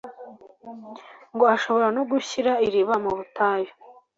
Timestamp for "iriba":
2.67-2.95